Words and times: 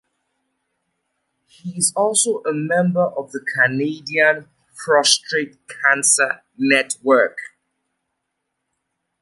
He 1.45 1.77
is 1.77 1.93
also 1.95 2.39
a 2.41 2.53
member 2.53 3.03
of 3.03 3.31
the 3.33 3.39
Canadian 3.53 4.49
Prostate 4.75 5.59
Cancer 5.67 6.41
Network. 6.57 7.37